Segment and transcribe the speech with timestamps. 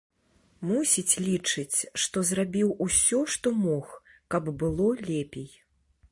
[0.67, 3.91] Мусіць, лічыць, што зрабіў усё, што мог,
[4.37, 5.49] каб было лепей.